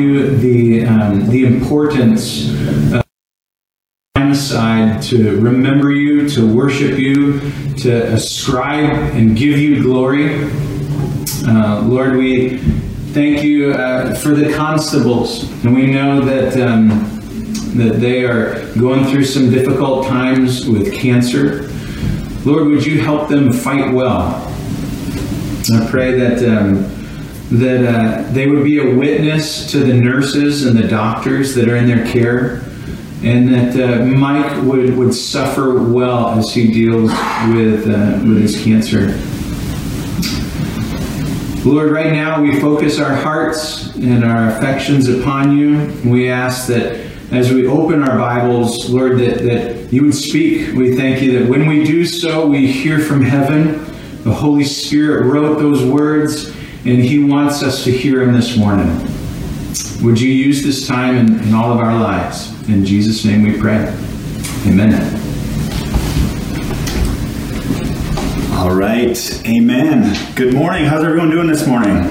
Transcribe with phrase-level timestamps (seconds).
[0.00, 2.50] value the um, the importance
[4.16, 7.40] aside to remember you, to worship you,
[7.76, 10.44] to ascribe and give you glory.
[11.46, 12.58] Uh, Lord, we
[13.12, 16.60] thank you uh, for the constables, and we know that.
[16.60, 17.16] Um,
[17.70, 21.70] that they are going through some difficult times with cancer.
[22.44, 24.44] Lord, would you help them fight well?
[25.72, 26.99] I pray that um,
[27.50, 31.76] that uh, they would be a witness to the nurses and the doctors that are
[31.76, 32.62] in their care,
[33.22, 37.10] and that uh, Mike would, would suffer well as he deals
[37.52, 39.18] with uh, with his cancer.
[41.68, 45.92] Lord, right now we focus our hearts and our affections upon you.
[46.10, 50.74] We ask that as we open our Bibles, Lord, that, that you would speak.
[50.74, 53.84] We thank you that when we do so, we hear from heaven.
[54.24, 56.50] The Holy Spirit wrote those words,
[56.84, 58.88] and He wants us to hear Him this morning.
[60.02, 62.50] Would you use this time in, in all of our lives?
[62.68, 63.94] In Jesus' name we pray.
[64.66, 65.16] Amen.
[68.54, 69.46] All right.
[69.46, 70.34] Amen.
[70.34, 70.84] Good morning.
[70.86, 72.08] How's everyone doing this morning?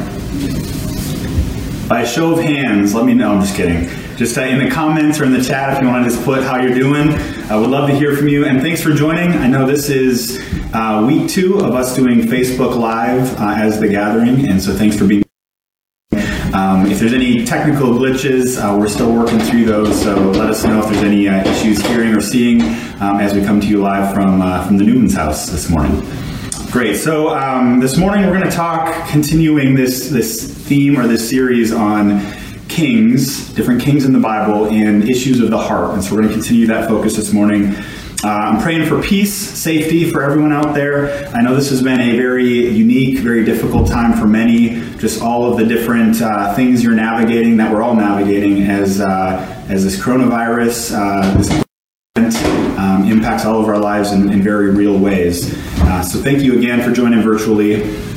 [1.88, 3.34] By a show of hands, let me know.
[3.34, 6.03] I'm just kidding just uh, in the comments or in the chat if you want
[6.03, 7.07] to just put how you're doing.
[7.50, 8.46] I would love to hear from you.
[8.46, 9.31] And thanks for joining.
[9.31, 10.38] I know this is
[10.74, 14.97] uh, week two of us doing Facebook Live uh, as the gathering, and so thanks
[14.97, 15.24] for being.
[16.53, 20.66] Um, if there's any technical glitches, uh, we're still working through those, so let us
[20.66, 22.62] know if there's any uh, issues hearing or seeing
[23.00, 25.97] um, as we come to you live from uh, from the Newman's house this morning.
[26.72, 26.97] Great.
[26.97, 31.72] So um, this morning we're going to talk, continuing this this theme or this series
[31.72, 32.19] on
[32.69, 35.94] kings, different kings in the Bible, and issues of the heart.
[35.94, 37.75] And so we're going to continue that focus this morning.
[38.22, 41.25] Uh, I'm praying for peace, safety for everyone out there.
[41.29, 44.81] I know this has been a very unique, very difficult time for many.
[44.97, 49.66] Just all of the different uh, things you're navigating that we're all navigating as uh,
[49.69, 51.50] as this coronavirus, uh, this
[52.78, 55.53] um, impacts all of our lives in, in very real ways.
[55.81, 58.09] Uh, so thank you again for joining virtually.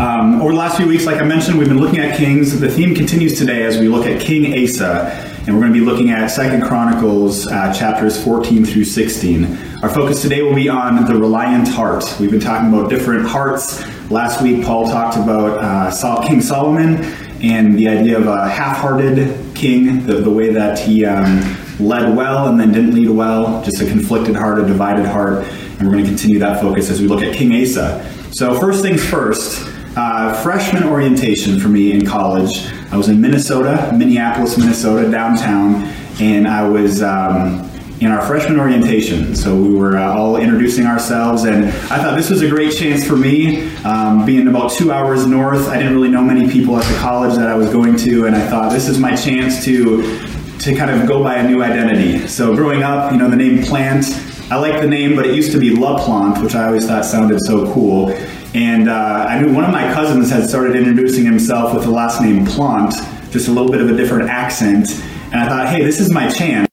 [0.00, 2.58] Um, over the last few weeks, like I mentioned, we've been looking at kings.
[2.58, 5.10] The theme continues today as we look at King Asa,
[5.46, 9.58] and we're going to be looking at Second Chronicles uh, chapters 14 through 16.
[9.82, 12.02] Our focus today will be on the reliant heart.
[12.18, 13.86] We've been talking about different hearts.
[14.10, 17.04] Last week, Paul talked about uh, King Solomon
[17.42, 21.42] and the idea of a half-hearted king, the, the way that he um,
[21.78, 25.44] led well and then didn't lead well, just a conflicted heart, a divided heart.
[25.44, 28.16] And we're going to continue that focus as we look at King Asa.
[28.32, 32.66] So first things first, uh, freshman orientation for me in college.
[32.92, 35.84] I was in Minnesota, Minneapolis, Minnesota, downtown,
[36.20, 39.34] and I was um, in our freshman orientation.
[39.34, 43.06] So we were uh, all introducing ourselves, and I thought this was a great chance
[43.06, 43.70] for me.
[43.84, 47.36] Um, being about two hours north, I didn't really know many people at the college
[47.36, 50.18] that I was going to, and I thought this is my chance to
[50.60, 52.26] to kind of go by a new identity.
[52.26, 54.04] So growing up, you know, the name Plant.
[54.50, 57.04] I like the name, but it used to be La Plante, which I always thought
[57.04, 58.10] sounded so cool.
[58.54, 62.20] And uh, I knew one of my cousins had started introducing himself with the last
[62.20, 62.94] name Plant,
[63.30, 64.90] just a little bit of a different accent.
[65.32, 66.70] And I thought, hey, this is my chance.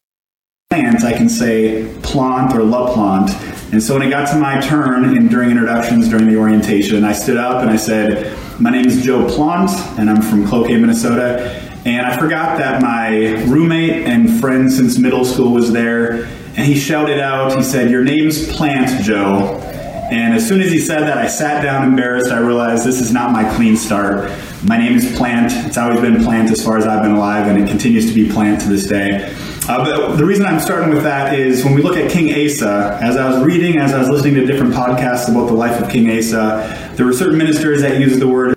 [1.08, 3.32] I can say plant or la plant.
[3.74, 7.14] And so when it got to my turn and during introductions during the orientation, I
[7.14, 11.64] stood up and I said, My name is Joe Plant, and I'm from Cloquet, Minnesota.
[11.86, 16.26] And I forgot that my roommate and friend since middle school was there,
[16.58, 19.62] and he shouted out, he said, Your name's Plant, Joe.
[20.10, 22.32] And as soon as he said that, I sat down embarrassed.
[22.32, 24.32] I realized this is not my clean start.
[24.64, 25.52] My name is Plant.
[25.68, 28.32] It's always been Plant as far as I've been alive, and it continues to be
[28.32, 29.36] Plant to this day.
[29.68, 32.98] Uh, but the reason I'm starting with that is when we look at King Asa,
[33.02, 35.90] as I was reading, as I was listening to different podcasts about the life of
[35.90, 38.56] King Asa, there were certain ministers that used the word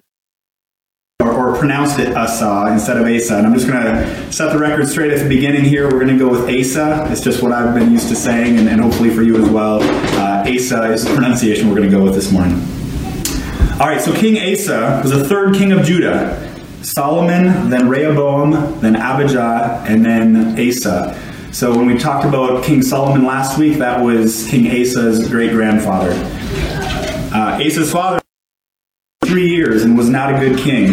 [1.21, 3.37] or pronounced it Asa instead of Asa.
[3.37, 5.85] And I'm just going to set the record straight at the beginning here.
[5.85, 7.09] We're going to go with Asa.
[7.11, 9.81] It's just what I've been used to saying, and, and hopefully for you as well.
[10.57, 12.57] Asa is the pronunciation we're going to go with this morning.
[13.81, 16.47] All right, so King Asa was the third king of Judah.
[16.83, 21.19] Solomon, then Rehoboam, then Abijah, and then Asa.
[21.53, 26.13] So when we talked about King Solomon last week, that was King Asa's great grandfather.
[27.33, 28.21] Uh, Asa's father
[29.25, 30.93] three years and was not a good king.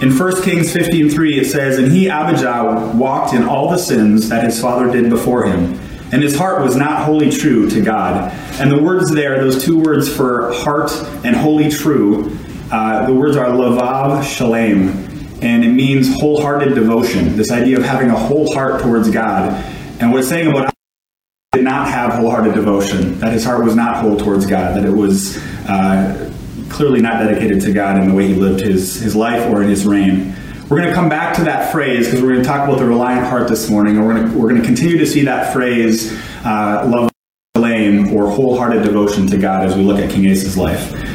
[0.00, 4.28] In 1 Kings 15 3, it says, And he, Abijah, walked in all the sins
[4.30, 5.78] that his father did before him,
[6.12, 8.32] and his heart was not wholly true to God.
[8.60, 10.90] And the words there, those two words for heart
[11.24, 12.36] and wholly true,
[12.70, 14.88] uh, the words are lavav shalem,
[15.42, 17.36] and it means wholehearted devotion.
[17.36, 19.52] This idea of having a whole heart towards God.
[20.00, 20.72] And what it's saying about
[21.52, 24.92] did not have wholehearted devotion, that his heart was not whole towards God, that it
[24.92, 25.36] was
[25.68, 26.30] uh,
[26.68, 29.68] clearly not dedicated to God in the way he lived his, his life or in
[29.68, 30.36] his reign.
[30.70, 32.86] We're going to come back to that phrase because we're going to talk about the
[32.86, 35.52] reliant heart this morning, and we're going to, we're going to continue to see that
[35.52, 36.12] phrase,
[36.44, 37.10] uh, lavav
[37.56, 41.09] shalem, or wholehearted devotion to God as we look at King Asa's life.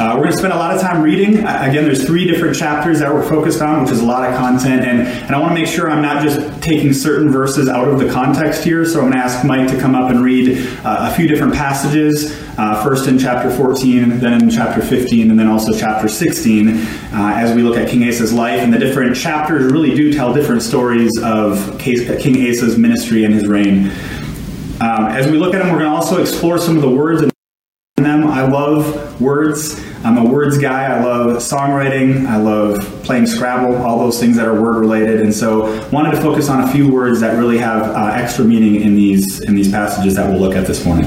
[0.00, 1.38] Uh, we're going to spend a lot of time reading.
[1.38, 4.84] Again, there's three different chapters that we're focused on, which is a lot of content.
[4.84, 7.98] And, and I want to make sure I'm not just taking certain verses out of
[7.98, 8.84] the context here.
[8.84, 11.52] So I'm going to ask Mike to come up and read uh, a few different
[11.52, 12.40] passages.
[12.56, 16.78] Uh, first in chapter 14, then in chapter 15, and then also chapter 16, uh,
[17.12, 18.60] as we look at King Asa's life.
[18.60, 23.48] And the different chapters really do tell different stories of King Asa's ministry and his
[23.48, 23.86] reign.
[24.80, 27.22] Um, as we look at them, we're going to also explore some of the words
[27.22, 27.30] in
[27.96, 28.28] them.
[28.28, 29.87] I love words.
[30.08, 30.86] I'm a words guy.
[30.86, 32.24] I love songwriting.
[32.26, 35.20] I love playing Scrabble, all those things that are word related.
[35.20, 38.80] And so, wanted to focus on a few words that really have uh, extra meaning
[38.80, 41.04] in these in these passages that we'll look at this morning.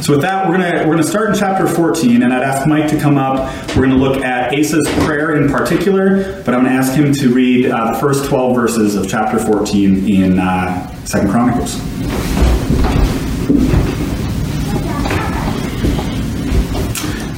[0.00, 2.88] So with that, we're gonna we're gonna start in chapter 14, and I'd ask Mike
[2.88, 3.46] to come up.
[3.76, 7.66] We're gonna look at Asa's prayer in particular, but I'm gonna ask him to read
[7.66, 12.43] uh, the first 12 verses of chapter 14 in uh, Second Chronicles.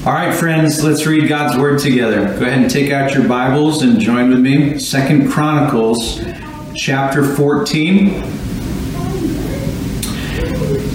[0.07, 2.27] All right, friends, let's read God's word together.
[2.39, 4.79] Go ahead and take out your Bibles and join with me.
[4.79, 6.21] Second Chronicles
[6.77, 8.23] chapter 14.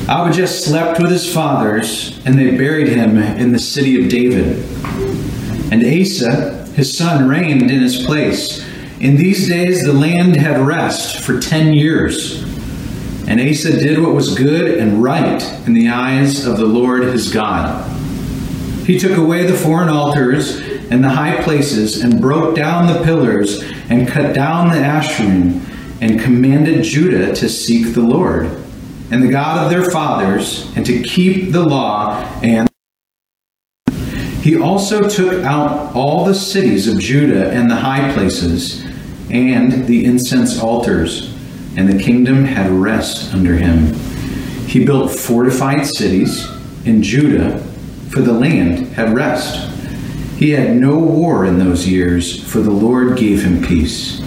[0.07, 4.63] Abijah slept with his fathers, and they buried him in the city of David.
[5.73, 8.65] And Asa, his son, reigned in his place.
[9.01, 12.43] In these days the land had rest for ten years.
[13.27, 17.29] And Asa did what was good and right in the eyes of the Lord his
[17.29, 17.90] God.
[18.91, 23.63] He took away the foreign altars and the high places and broke down the pillars
[23.89, 25.61] and cut down the Asherim
[26.01, 28.47] and commanded Judah to seek the Lord
[29.09, 32.67] and the God of their fathers and to keep the law and
[34.41, 38.83] he also took out all the cities of Judah and the high places
[39.29, 41.33] and the incense altars,
[41.77, 43.93] and the kingdom had rest under him.
[44.67, 46.45] He built fortified cities
[46.83, 47.70] in Judah
[48.11, 49.69] for the land had rest.
[50.37, 54.19] He had no war in those years, for the Lord gave him peace.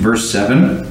[0.00, 0.86] Verse 7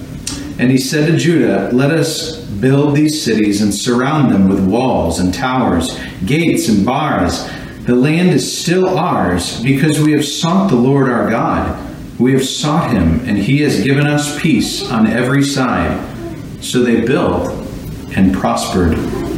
[0.57, 5.19] And he said to Judah, Let us build these cities and surround them with walls
[5.19, 7.47] and towers, gates and bars.
[7.85, 11.85] The land is still ours because we have sought the Lord our God.
[12.19, 15.99] We have sought him, and he has given us peace on every side.
[16.61, 17.49] So they built
[18.15, 19.28] and prospered.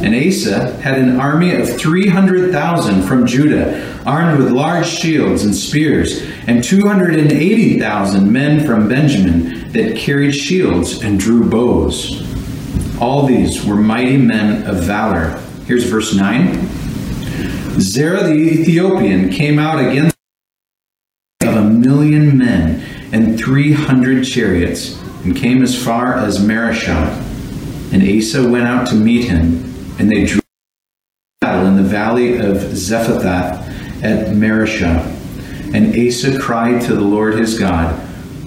[0.00, 6.22] And Asa had an army of 300,000 from Judah, armed with large shields and spears,
[6.46, 12.22] and 280,000 men from Benjamin that carried shields and drew bows.
[13.00, 15.42] All these were mighty men of valor.
[15.66, 17.80] Here's verse 9.
[17.80, 20.16] Zerah the Ethiopian came out against
[21.42, 27.24] of a million men and 300 chariots, and came as far as Mareshah.
[27.92, 29.67] And Asa went out to meet him
[29.98, 30.40] and they drew
[31.40, 35.14] battle in the valley of Zephathah at Mareshah.
[35.74, 37.94] And Asa cried to the Lord his God,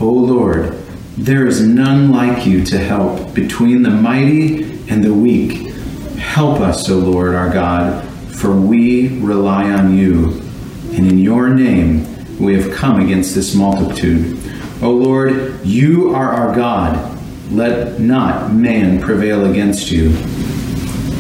[0.02, 0.74] O Lord,
[1.18, 5.74] there is none like you to help between the mighty and the weak.
[6.18, 8.04] Help us, O Lord our God,
[8.34, 10.42] for we rely on you.
[10.94, 12.08] And in your name
[12.40, 14.40] we have come against this multitude.
[14.82, 17.20] O Lord, you are our God.
[17.52, 20.10] Let not man prevail against you.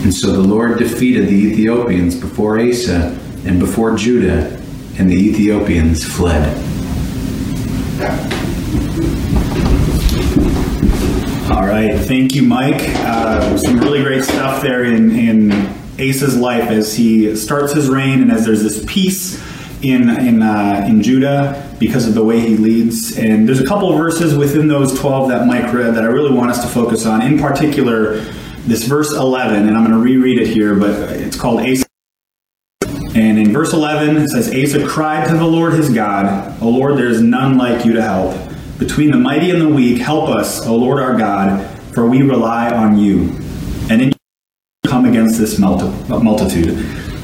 [0.03, 4.48] And so the Lord defeated the Ethiopians before Asa and before Judah,
[4.98, 6.58] and the Ethiopians fled.
[11.51, 12.81] All right, thank you, Mike.
[12.81, 15.51] Uh, some really great stuff there in, in
[16.00, 19.39] Asa's life as he starts his reign and as there's this peace
[19.84, 23.17] in in uh, in Judah because of the way he leads.
[23.17, 26.34] And there's a couple of verses within those 12 that Mike read that I really
[26.34, 27.22] want us to focus on.
[27.22, 28.25] In particular,
[28.65, 31.85] this verse 11, and I'm going to reread it here, but it's called Asa.
[33.13, 36.97] And in verse 11, it says, Asa cried to the Lord his God, O Lord,
[36.97, 38.37] there is none like you to help.
[38.79, 42.71] Between the mighty and the weak, help us, O Lord our God, for we rely
[42.71, 43.37] on you.
[43.89, 46.77] And in you come against this multitude.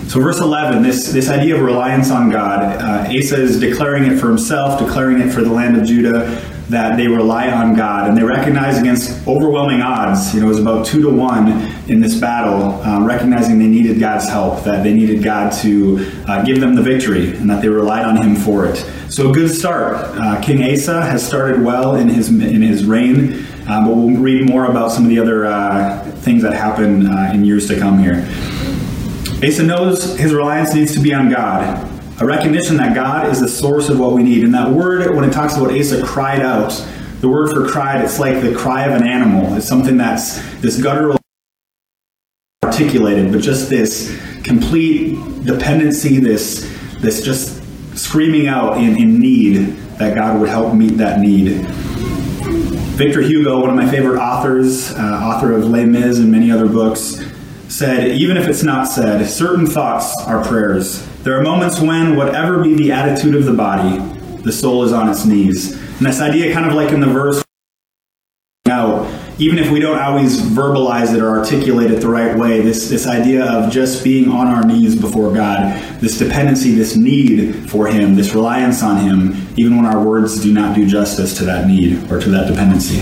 [0.09, 4.17] So, verse 11, this, this idea of reliance on God, uh, Asa is declaring it
[4.17, 8.17] for himself, declaring it for the land of Judah, that they rely on God and
[8.17, 11.47] they recognize against overwhelming odds, you know, it was about two to one
[11.89, 16.43] in this battle, um, recognizing they needed God's help, that they needed God to uh,
[16.43, 18.75] give them the victory, and that they relied on Him for it.
[19.09, 19.95] So, a good start.
[19.95, 23.45] Uh, King Asa has started well in his in his reign.
[23.67, 27.31] uh, but we'll read more about some of the other uh, things that happen uh,
[27.33, 28.27] in years to come here.
[29.45, 33.47] Asa knows his reliance needs to be on God, a recognition that God is the
[33.47, 34.43] source of what we need.
[34.43, 36.71] And that word, when it talks about Asa cried out,
[37.21, 39.55] the word for cried, it's like the cry of an animal.
[39.55, 41.17] It's something that's this guttural
[42.63, 47.63] articulated, but just this complete dependency, this this just
[47.97, 51.65] screaming out in, in need that God would help meet that need.
[52.97, 56.67] Victor Hugo, one of my favorite authors, uh, author of Les Mis and many other
[56.67, 57.23] books,
[57.67, 61.07] said, Even if it's not said, certain thoughts are prayers.
[61.27, 63.97] There are moments when, whatever be the attitude of the body,
[64.43, 65.73] the soul is on its knees.
[65.73, 67.43] And this idea, kind of like in the verse,
[68.69, 72.87] out, even if we don't always verbalize it or articulate it the right way, this,
[72.87, 77.87] this idea of just being on our knees before God, this dependency, this need for
[77.87, 81.67] Him, this reliance on Him, even when our words do not do justice to that
[81.67, 82.99] need or to that dependency.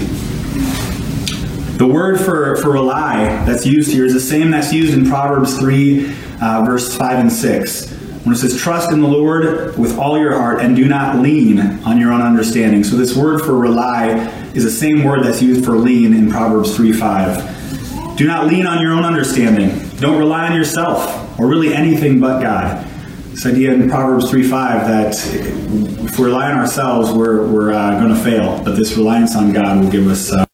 [1.78, 5.60] The word for, for rely that's used here is the same that's used in Proverbs
[5.60, 7.96] 3, uh, verse 5 and 6.
[8.26, 11.60] When it says, Trust in the Lord with all your heart and do not lean
[11.60, 12.84] on your own understanding.
[12.84, 14.10] So, this word for rely
[14.56, 18.18] is the same word that's used for lean in Proverbs 3 5.
[18.18, 19.78] Do not lean on your own understanding.
[20.00, 22.84] Don't rely on yourself or really anything but God.
[23.30, 25.14] This idea in Proverbs 3 5 that
[26.04, 28.64] if we rely on ourselves, we're, we're uh, going to fail.
[28.64, 30.46] But this reliance on God will give us uh,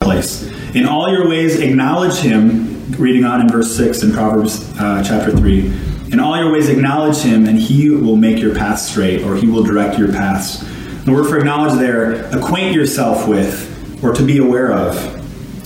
[0.00, 0.50] place.
[0.74, 5.36] In all your ways, acknowledge Him, reading on in verse 6 in Proverbs uh, chapter
[5.36, 5.95] 3.
[6.12, 9.46] In all your ways, acknowledge Him, and He will make your path straight, or He
[9.46, 10.64] will direct your paths.
[11.04, 14.94] The word for acknowledge there, acquaint yourself with, or to be aware of.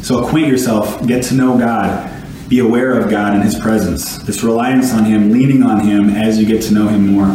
[0.03, 2.11] So acquaint yourself, get to know God,
[2.49, 4.19] be aware of God and His presence.
[4.19, 7.29] This reliance on Him, leaning on Him as you get to know Him more.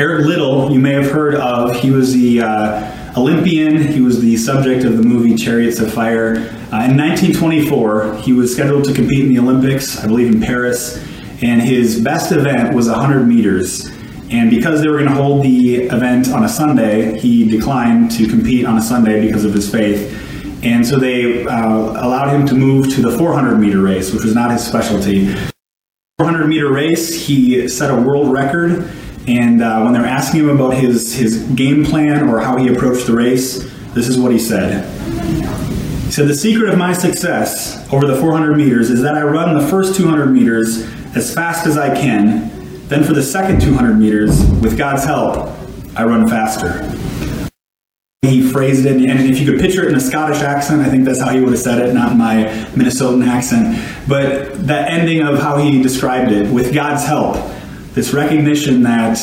[0.00, 1.76] Eric Liddell, you may have heard of.
[1.76, 3.76] He was the uh, Olympian.
[3.76, 6.36] He was the subject of the movie Chariots of Fire.
[6.72, 11.04] Uh, in 1924, he was scheduled to compete in the Olympics, I believe in Paris,
[11.42, 13.86] and his best event was 100 meters.
[14.30, 18.28] And because they were going to hold the event on a Sunday, he declined to
[18.28, 20.16] compete on a Sunday because of his faith.
[20.62, 24.34] And so they uh, allowed him to move to the 400 meter race, which was
[24.34, 25.34] not his specialty.
[26.18, 28.90] 400 meter race, he set a world record.
[29.26, 33.06] And uh, when they're asking him about his, his game plan or how he approached
[33.06, 34.84] the race, this is what he said.
[36.04, 39.58] He said, The secret of my success over the 400 meters is that I run
[39.58, 42.50] the first 200 meters as fast as I can.
[42.88, 45.50] Then for the second 200 meters, with God's help,
[45.96, 46.82] I run faster.
[48.22, 51.04] He phrased it, and if you could picture it in a Scottish accent, I think
[51.04, 53.78] that's how he would have said it, not my Minnesotan accent.
[54.06, 57.36] But that ending of how he described it, with God's help,
[57.94, 59.18] this recognition that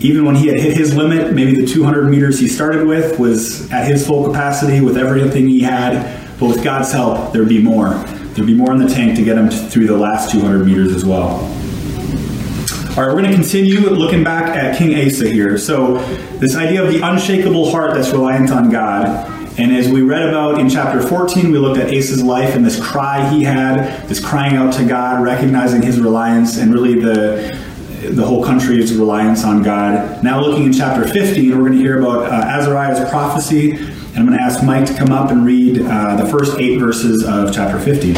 [0.00, 3.70] even when he had hit his limit, maybe the 200 meters he started with was
[3.72, 8.04] at his full capacity with everything he had, but with God's help, there'd be more.
[8.38, 11.04] There'd be more in the tank to get him through the last 200 meters as
[11.04, 11.40] well.
[12.96, 15.58] All right, we're going to continue looking back at King Asa here.
[15.58, 15.98] So,
[16.38, 19.28] this idea of the unshakable heart that's reliant on God.
[19.58, 22.80] And as we read about in chapter 14, we looked at Asa's life and this
[22.80, 27.58] cry he had, this crying out to God, recognizing his reliance, and really the
[28.10, 30.22] the whole country's reliance on God.
[30.22, 33.72] Now, looking in chapter 15, we're going to hear about uh, Azariah's prophecy,
[34.18, 36.78] and I'm going to ask Mike to come up and read uh, the first eight
[36.78, 38.16] verses of chapter 15.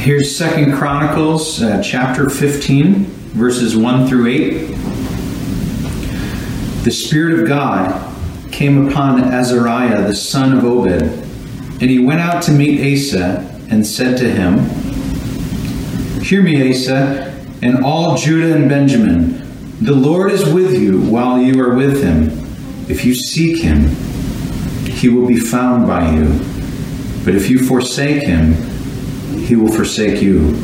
[0.00, 4.50] Here's Second Chronicles uh, chapter 15, verses 1 through 8.
[6.84, 8.00] The Spirit of God
[8.52, 13.84] came upon Azariah the son of Obed, and he went out to meet Asa and
[13.84, 14.60] said to him,
[16.22, 19.49] Hear me, Asa, and all Judah and Benjamin.
[19.82, 22.28] The Lord is with you while you are with him.
[22.90, 23.88] If you seek him,
[24.84, 26.26] he will be found by you.
[27.24, 28.52] But if you forsake him,
[29.38, 30.54] he will forsake you.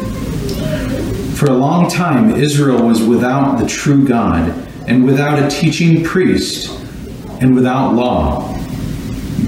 [1.35, 4.50] For a long time, Israel was without the true God,
[4.87, 6.78] and without a teaching priest,
[7.40, 8.54] and without law.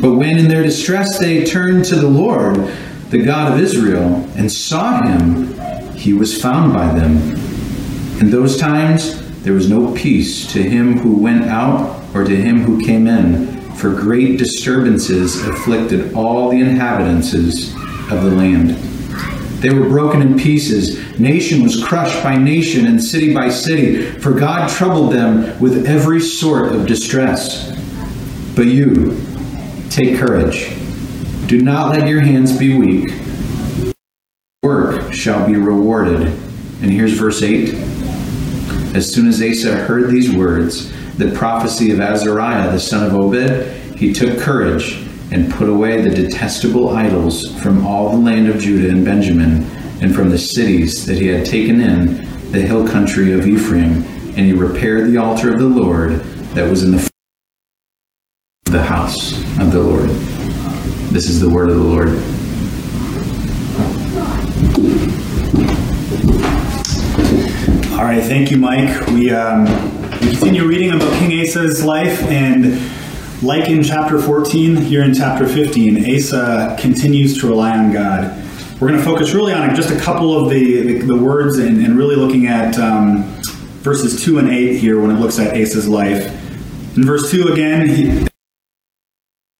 [0.00, 2.56] But when in their distress they turned to the Lord,
[3.10, 5.52] the God of Israel, and sought him,
[5.94, 7.18] he was found by them.
[8.18, 12.62] In those times there was no peace to him who went out or to him
[12.62, 18.70] who came in, for great disturbances afflicted all the inhabitants of the land.
[19.60, 21.18] They were broken in pieces.
[21.18, 26.20] Nation was crushed by nation and city by city, for God troubled them with every
[26.20, 27.70] sort of distress.
[28.54, 29.20] But you,
[29.90, 30.74] take courage.
[31.46, 33.94] Do not let your hands be weak.
[34.62, 36.22] Work shall be rewarded.
[36.82, 37.87] And here's verse 8
[38.94, 43.66] As soon as Asa heard these words, the prophecy of Azariah the son of Obed,
[43.96, 48.88] he took courage and put away the detestable idols from all the land of Judah
[48.88, 49.64] and Benjamin,
[50.00, 52.16] and from the cities that he had taken in
[52.52, 54.04] the hill country of Ephraim,
[54.36, 56.20] and he repaired the altar of the Lord
[56.54, 57.10] that was in the
[58.64, 60.10] the house of the Lord.
[61.10, 62.08] This is the word of the Lord.
[67.98, 69.08] All right, thank you, Mike.
[69.08, 69.64] We, um,
[70.20, 72.80] we continue reading about King Asa's life, and
[73.42, 78.40] like in chapter 14, here in chapter 15, Asa continues to rely on God.
[78.80, 81.84] We're going to focus really on just a couple of the, the, the words and,
[81.84, 83.24] and, really looking at um,
[83.82, 86.26] verses 2 and 8 here when it looks at Asa's life.
[86.96, 88.28] In verse 2 again, he,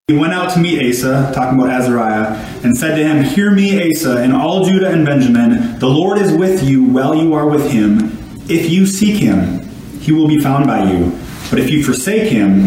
[0.06, 3.90] he went out to meet Asa, talking about Azariah, and said to him, Hear me,
[3.90, 5.76] Asa, and all Judah and Benjamin.
[5.80, 8.17] The Lord is with you while you are with him.
[8.48, 9.60] If you seek him,
[10.00, 11.12] he will be found by you.
[11.50, 12.66] But if you forsake him,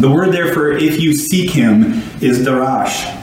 [0.00, 3.14] the word there for if you seek him is darash.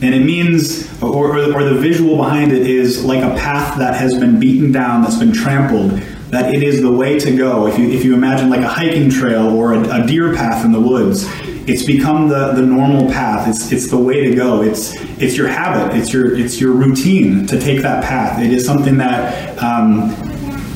[0.00, 4.16] And it means, or, or the visual behind it is like a path that has
[4.16, 5.90] been beaten down, that's been trampled,
[6.30, 7.66] that it is the way to go.
[7.66, 10.70] If you, if you imagine like a hiking trail or a, a deer path in
[10.70, 11.28] the woods,
[11.66, 13.48] it's become the, the normal path.
[13.48, 14.62] It's, it's the way to go.
[14.62, 15.96] It's, it's your habit.
[15.96, 18.40] It's your, it's your routine to take that path.
[18.40, 20.14] It is something that um,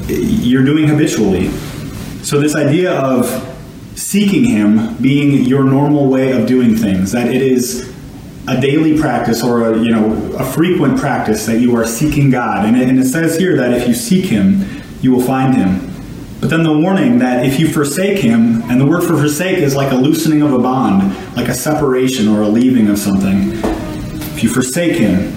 [0.08, 1.48] you're doing habitually.
[2.22, 3.26] So this idea of
[3.96, 7.94] seeking Him being your normal way of doing things, that it is
[8.46, 12.64] a daily practice or a, you know a frequent practice that you are seeking God.
[12.64, 14.64] And it, and it says here that if you seek Him,
[15.00, 15.87] you will find him.
[16.40, 19.74] But then the warning that if you forsake him, and the word for forsake is
[19.74, 23.52] like a loosening of a bond, like a separation or a leaving of something.
[24.34, 25.32] If you forsake him,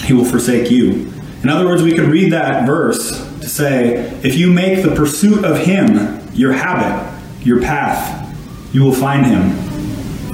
[0.00, 1.12] he will forsake you.
[1.42, 5.44] In other words, we could read that verse to say, if you make the pursuit
[5.44, 9.52] of him your habit, your path, you will find him.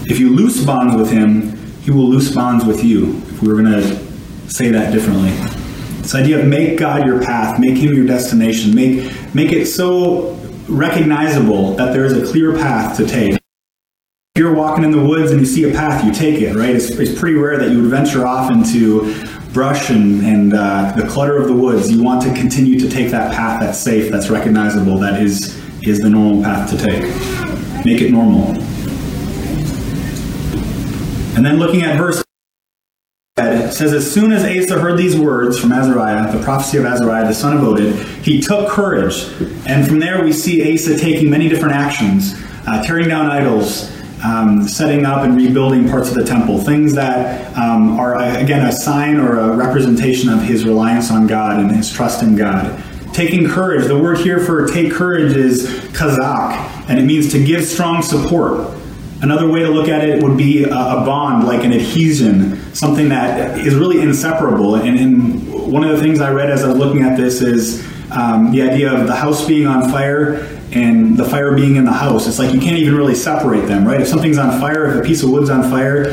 [0.09, 3.17] If you loose bonds with him, he will loose bonds with you.
[3.23, 4.07] If we were going to
[4.49, 5.56] say that differently.
[6.07, 10.39] This idea of make God your path, make Him your destination, make, make it so
[10.69, 13.33] recognizable that there is a clear path to take.
[13.33, 13.41] If
[14.37, 16.77] you're walking in the woods and you see a path, you take it, right?
[16.77, 19.21] It's, it's pretty rare that you would venture off into
[19.53, 21.91] brush and, and uh, the clutter of the woods.
[21.91, 25.99] You want to continue to take that path that's safe, that's recognizable, that is, is
[25.99, 27.03] the normal path to take.
[27.85, 28.51] Make it normal.
[31.35, 32.23] And then looking at verse
[33.39, 37.27] it says, As soon as Asa heard these words from Azariah, the prophecy of Azariah,
[37.27, 39.31] the son of Oded, he took courage.
[39.67, 42.35] And from there we see Asa taking many different actions,
[42.67, 43.93] uh, tearing down idols,
[44.25, 48.73] um, setting up and rebuilding parts of the temple, things that um, are, again, a
[48.73, 52.83] sign or a representation of his reliance on God and his trust in God.
[53.13, 56.53] Taking courage, the word here for take courage is kazak,
[56.89, 58.75] and it means to give strong support.
[59.23, 63.59] Another way to look at it would be a, bond, like an adhesion, something that
[63.59, 64.75] is really inseparable.
[64.75, 67.85] And, and, one of the things I read as I was looking at this is
[68.13, 70.37] um, the idea of the house being on fire
[70.71, 72.29] and the fire being in the house.
[72.29, 74.01] It's like you can't even really separate them, right?
[74.01, 76.05] If something's on fire, if a piece of wood's on fire,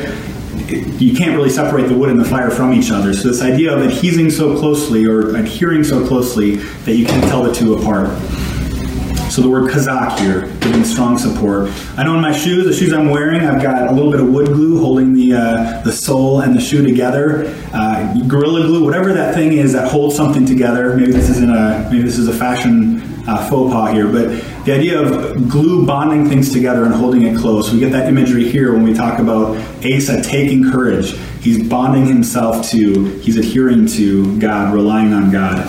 [0.66, 3.14] it, you can't really separate the wood and the fire from each other.
[3.14, 7.42] So this idea of adhesing so closely or adhering so closely that you can't tell
[7.42, 8.08] the two apart.
[9.34, 11.68] So the word kazak here, giving strong support.
[11.96, 14.28] I know in my shoes, the shoes I'm wearing, I've got a little bit of
[14.28, 17.52] wood glue holding the uh, the sole and the shoe together.
[17.72, 20.96] Uh, Gorilla glue, whatever that thing is that holds something together.
[20.96, 24.28] Maybe this isn't a maybe this is a fashion uh, faux pas here, but
[24.66, 27.72] the idea of glue bonding things together and holding it close.
[27.72, 31.16] We get that imagery here when we talk about Asa taking courage.
[31.40, 35.68] He's bonding himself to, he's adhering to God, relying on God.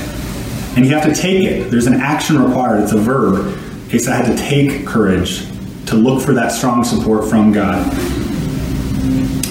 [0.75, 1.71] And you have to take it.
[1.71, 3.57] There's an action required, it's a verb.
[3.93, 5.47] Asa had to take courage
[5.85, 7.85] to look for that strong support from God.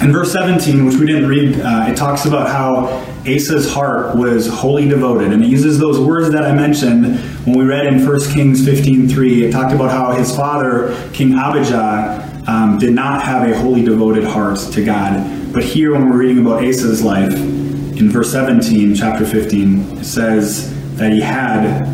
[0.01, 4.45] In verse 17, which we didn't read, uh, it talks about how Asa's heart was
[4.45, 5.31] wholly devoted.
[5.31, 9.41] And it uses those words that I mentioned when we read in 1 Kings 15.3.
[9.43, 14.25] It talked about how his father, King Abijah, um, did not have a wholly devoted
[14.25, 15.53] heart to God.
[15.53, 20.74] But here, when we're reading about Asa's life, in verse 17, chapter 15, it says,
[20.95, 21.85] that he had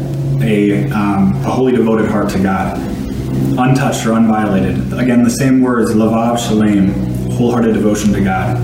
[0.43, 4.97] a, um, a wholly devoted heart to God, untouched or unviolated.
[4.99, 6.89] Again, the same words, lavav shalem,
[7.31, 8.57] wholehearted devotion to God.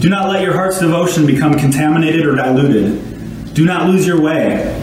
[0.00, 3.54] Do not let your heart's devotion become contaminated or diluted.
[3.54, 4.74] Do not lose your way.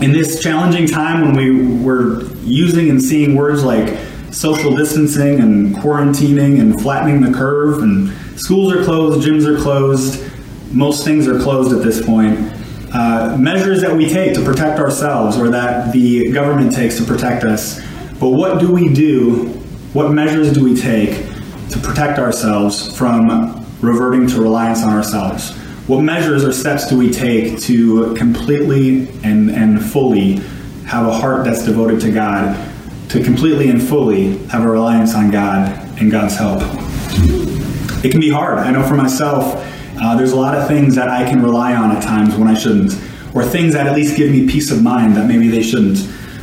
[0.00, 3.98] In this challenging time when we were using and seeing words like
[4.30, 10.24] social distancing and quarantining and flattening the curve, and schools are closed, gyms are closed,
[10.72, 12.57] most things are closed at this point
[12.92, 17.44] uh, measures that we take to protect ourselves or that the government takes to protect
[17.44, 17.80] us.
[18.18, 19.48] But what do we do?
[19.92, 21.26] What measures do we take
[21.70, 25.54] to protect ourselves from reverting to reliance on ourselves?
[25.86, 30.36] What measures or steps do we take to completely and, and fully
[30.86, 32.56] have a heart that's devoted to God,
[33.10, 35.68] to completely and fully have a reliance on God
[36.00, 36.62] and God's help?
[38.04, 38.58] It can be hard.
[38.58, 39.64] I know for myself,
[40.00, 42.54] uh, there's a lot of things that I can rely on at times when I
[42.54, 42.92] shouldn't,
[43.34, 45.98] or things that at least give me peace of mind that maybe they shouldn't.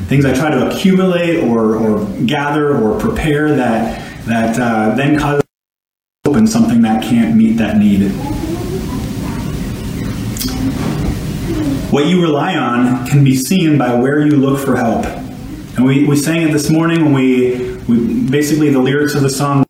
[0.07, 5.41] Things I try to accumulate or, or gather or prepare that that uh, then cause
[6.25, 8.11] open something that can't meet that need.
[11.91, 15.05] What you rely on can be seen by where you look for help.
[15.77, 19.29] And we, we sang it this morning when we, we basically the lyrics of the
[19.29, 19.64] song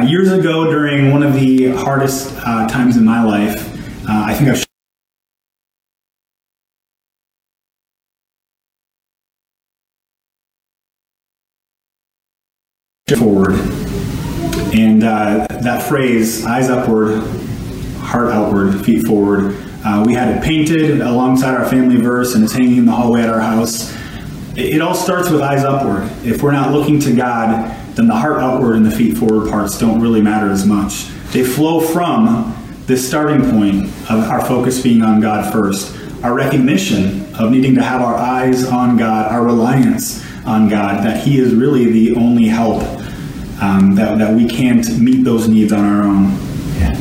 [0.00, 3.68] uh, years ago, during one of the hardest uh, times in my life,
[4.08, 4.64] uh, I think I've
[13.18, 13.54] forward.
[14.72, 17.22] And uh, that phrase, eyes upward,
[17.98, 22.52] heart outward, feet forward, uh, we had it painted alongside our family verse and it's
[22.52, 23.92] hanging in the hallway at our house.
[24.56, 26.08] It, it all starts with eyes upward.
[26.24, 29.78] If we're not looking to God, then the heart outward and the feet forward parts
[29.78, 31.08] don't really matter as much.
[31.32, 37.34] They flow from this starting point of our focus being on God first, our recognition
[37.34, 41.54] of needing to have our eyes on God, our reliance on God, that He is
[41.54, 42.82] really the only help,
[43.60, 46.30] um, that, that we can't meet those needs on our own.
[46.78, 46.94] Yeah.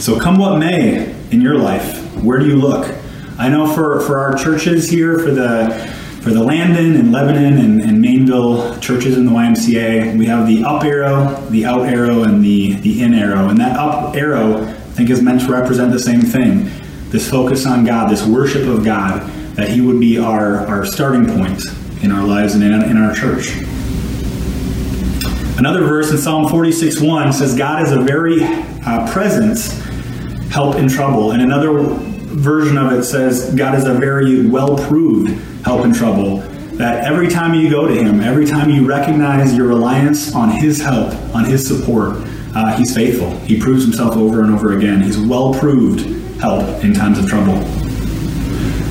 [0.00, 2.96] So, come what may in your life, where do you look?
[3.38, 7.80] I know for, for our churches here, for the for the Landen and Lebanon and,
[7.80, 12.44] and, Maineville churches in the YMCA, we have the up arrow, the out arrow, and
[12.44, 13.48] the, the in arrow.
[13.48, 16.70] And that up arrow, I think, is meant to represent the same thing
[17.10, 19.22] this focus on God, this worship of God,
[19.54, 21.62] that He would be our, our starting point
[22.02, 23.56] in our lives and in, in our church.
[25.58, 29.58] Another verse in Psalm 46 1 says, God is a very uh, present
[30.50, 31.32] help in trouble.
[31.32, 31.72] And another
[32.28, 35.30] version of it says, God is a very well proved
[35.64, 36.38] help in trouble.
[36.78, 40.80] That every time you go to Him, every time you recognize your reliance on His
[40.80, 42.18] help, on His support,
[42.54, 43.30] uh, He's faithful.
[43.40, 45.02] He proves Himself over and over again.
[45.02, 47.58] He's well proved help in times of trouble.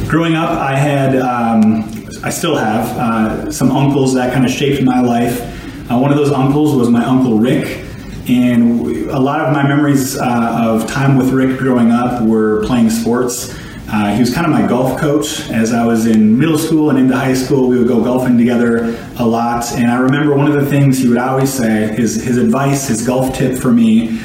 [0.10, 1.84] Growing up, I had, um,
[2.24, 5.42] I still have, uh, some uncles that kind of shaped my life.
[5.90, 7.87] Uh, one of those uncles was my Uncle Rick.
[8.28, 12.90] And a lot of my memories uh, of time with Rick growing up were playing
[12.90, 13.56] sports.
[13.90, 17.00] Uh, he was kind of my golf coach as I was in middle school and
[17.00, 17.70] into high school.
[17.70, 19.72] We would go golfing together a lot.
[19.72, 23.08] And I remember one of the things he would always say, his, his advice, his
[23.08, 24.20] golf tip for me,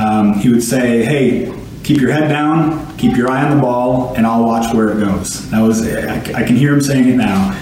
[0.00, 4.14] um, he would say, Hey, keep your head down, keep your eye on the ball,
[4.14, 5.50] and I'll watch where it goes.
[5.50, 7.58] That was, I, I can hear him saying it now.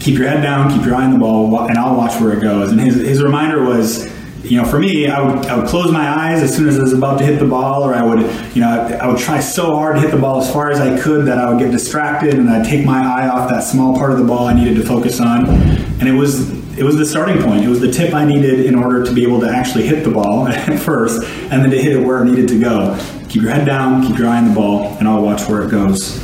[0.00, 2.42] Keep your head down, keep your eye on the ball, and I'll watch where it
[2.42, 2.72] goes.
[2.72, 4.09] And his, his reminder was,
[4.50, 6.82] you know, for me, I would, I would close my eyes as soon as I
[6.82, 9.76] was about to hit the ball, or I would, you know, I would try so
[9.76, 12.34] hard to hit the ball as far as I could that I would get distracted
[12.34, 14.82] and I'd take my eye off that small part of the ball I needed to
[14.84, 15.48] focus on.
[15.48, 17.62] And it was, it was the starting point.
[17.62, 20.10] It was the tip I needed in order to be able to actually hit the
[20.10, 22.98] ball at first, and then to hit it where it needed to go.
[23.28, 25.70] Keep your head down, keep your eye on the ball, and I'll watch where it
[25.70, 26.14] goes.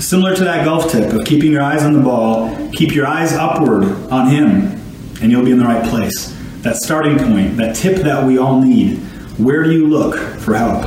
[0.00, 3.32] Similar to that golf tip of keeping your eyes on the ball, keep your eyes
[3.32, 4.85] upward on Him
[5.26, 6.32] and you'll be in the right place.
[6.62, 8.98] That starting point, that tip that we all need.
[9.38, 10.84] Where do you look for help?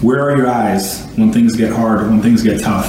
[0.00, 2.86] Where are your eyes when things get hard, when things get tough?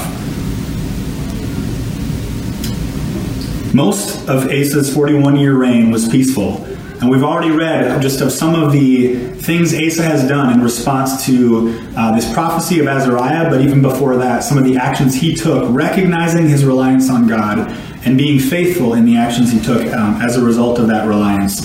[3.74, 6.64] Most of Asa's 41 year reign was peaceful.
[7.02, 11.26] And we've already read just of some of the things Asa has done in response
[11.26, 15.34] to uh, this prophecy of Azariah, but even before that, some of the actions he
[15.34, 20.22] took, recognizing his reliance on God and being faithful in the actions he took um,
[20.22, 21.62] as a result of that reliance.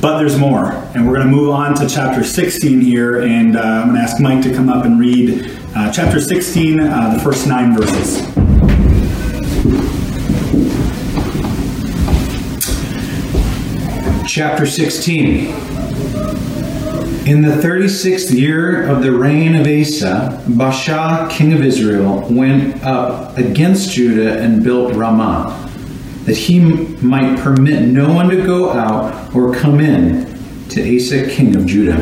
[0.00, 3.60] But there's more, and we're going to move on to chapter 16 here, and uh,
[3.60, 7.22] I'm going to ask Mike to come up and read uh, chapter 16, uh, the
[7.22, 8.20] first nine verses.
[14.26, 15.73] Chapter 16.
[17.26, 23.38] In the 36th year of the reign of Asa, Baasha, king of Israel, went up
[23.38, 25.70] against Judah and built Ramah,
[26.26, 31.56] that he might permit no one to go out or come in to Asa, king
[31.56, 31.96] of Judah.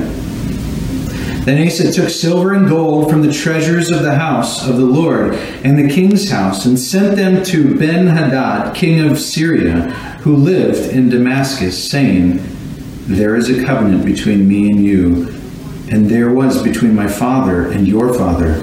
[1.45, 5.35] Then Asa took silver and gold from the treasures of the house of the Lord
[5.63, 9.83] and the king's house, and sent them to Ben Hadad, king of Syria,
[10.23, 12.41] who lived in Damascus, saying,
[13.07, 15.29] there is a covenant between me and you,
[15.91, 18.61] and there was between my father and your father.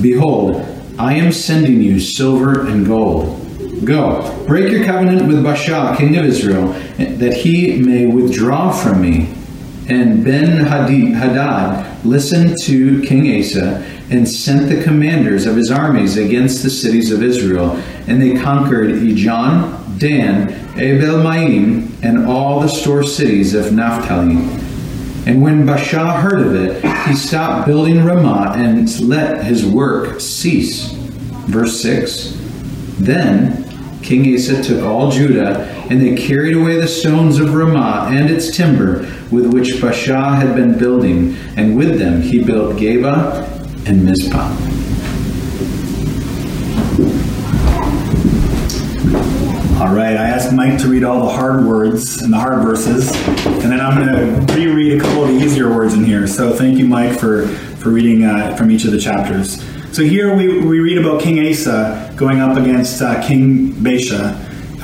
[0.00, 0.66] Behold,
[0.98, 3.38] I am sending you silver and gold.
[3.84, 9.32] Go, break your covenant with Baasha, king of Israel, that he may withdraw from me.
[9.88, 16.62] And Ben Hadad listened to King Asa and sent the commanders of his armies against
[16.62, 23.02] the cities of Israel, and they conquered Ijon, Dan, Abel Maim, and all the store
[23.02, 24.36] cities of Naphtali.
[25.24, 30.92] And when Baasha heard of it, he stopped building Ramah and let his work cease.
[31.46, 32.36] Verse 6
[32.98, 33.62] Then
[34.02, 38.56] King Asa took all Judah, and they carried away the stones of Ramah and its
[38.56, 43.46] timber with which Baasha had been building, and with them he built Geba
[43.86, 44.71] and Mizpah.
[49.82, 53.10] All right, I asked Mike to read all the hard words and the hard verses,
[53.10, 56.28] and then I'm going to reread a couple of the easier words in here.
[56.28, 59.60] So thank you, Mike, for, for reading uh, from each of the chapters.
[59.92, 64.36] So here we, we read about King Asa going up against uh, King Baasha,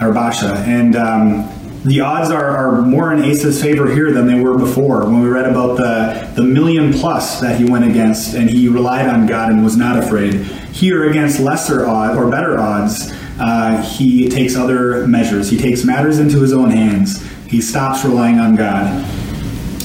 [0.02, 1.48] or Baasha, and um,
[1.84, 5.04] the odds are, are more in Asa's favor here than they were before.
[5.04, 9.06] When we read about the, the million plus that he went against and he relied
[9.06, 10.34] on God and was not afraid.
[10.34, 15.48] Here, against lesser odds or better odds, uh, he takes other measures.
[15.48, 17.24] He takes matters into his own hands.
[17.46, 18.86] He stops relying on God.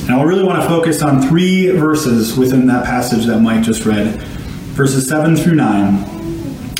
[0.03, 3.85] And I really want to focus on three verses within that passage that Mike just
[3.85, 4.15] read
[4.73, 5.93] verses 7 through 9.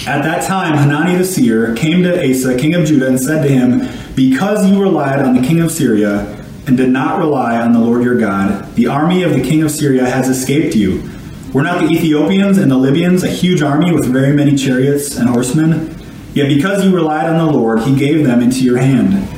[0.06, 3.48] At that time, Hanani the seer came to Asa, king of Judah, and said to
[3.48, 6.26] him, because you relied on the king of Syria
[6.68, 9.72] and did not rely on the Lord your God, the army of the king of
[9.72, 11.10] Syria has escaped you.
[11.54, 15.30] Were not the Ethiopians and the Libyans a huge army with very many chariots and
[15.30, 16.03] horsemen?
[16.34, 19.30] Yet because you relied on the Lord, he gave them into your hand.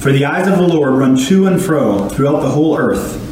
[0.00, 3.24] For the eyes of the Lord run to and fro throughout the whole earth,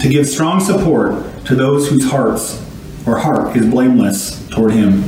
[0.00, 2.62] to give strong support to those whose hearts
[3.06, 5.02] or heart is blameless toward him.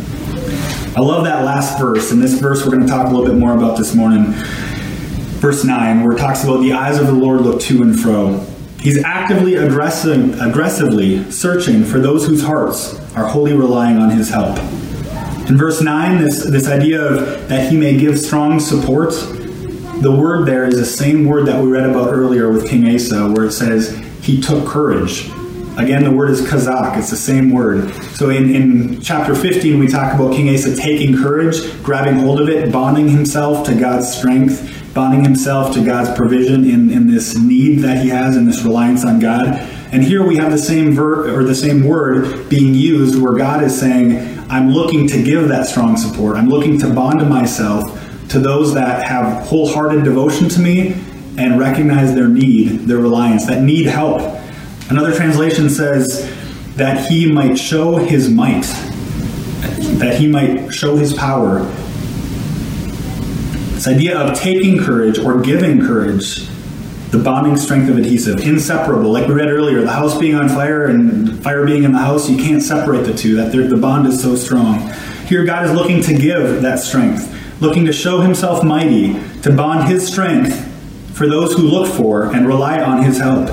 [0.97, 3.37] I love that last verse, and this verse we're going to talk a little bit
[3.37, 4.35] more about this morning
[5.39, 8.45] verse 9, where it talks about the eyes of the Lord look to and fro.
[8.81, 14.59] He's actively aggressive, aggressively searching for those whose hearts are wholly relying on his help.
[15.49, 19.13] In verse 9, this, this idea of that he may give strong support,
[20.03, 23.31] the word there is the same word that we read about earlier with King Asa,
[23.31, 25.31] where it says he took courage.
[25.79, 26.99] Again, the word is kazak.
[26.99, 27.95] It's the same word.
[28.15, 32.49] So in, in chapter 15, we talk about King Asa taking courage, grabbing hold of
[32.51, 37.81] it, bonding himself to God's strength bonding himself to God's provision in, in this need
[37.81, 39.47] that he has and this reliance on God.
[39.93, 43.63] And here we have the same ver- or the same word being used where God
[43.63, 46.37] is saying, I'm looking to give that strong support.
[46.37, 47.95] I'm looking to bond myself
[48.31, 50.93] to those that have wholehearted devotion to me
[51.37, 54.21] and recognize their need, their reliance, that need help.
[54.91, 56.31] Another translation says
[56.77, 58.65] that he might show his might,
[59.99, 61.61] that he might show his power
[63.79, 66.49] this idea of taking courage or giving courage,
[67.11, 69.11] the bonding strength of adhesive, inseparable.
[69.11, 72.29] Like we read earlier, the house being on fire and fire being in the house,
[72.29, 73.37] you can't separate the two.
[73.37, 74.93] That the bond is so strong.
[75.27, 79.89] Here, God is looking to give that strength, looking to show Himself mighty, to bond
[79.89, 80.67] His strength
[81.15, 83.49] for those who look for and rely on His help.